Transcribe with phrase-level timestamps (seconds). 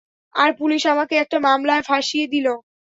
[0.35, 2.53] আর police আমাকে একটা মামলায় ফাঁসিয়ে দিলো।